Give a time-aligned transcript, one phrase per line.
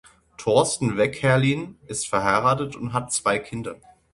[0.35, 3.75] Thorsten Weckherlin ist verheiratet und hat zwei Kinder.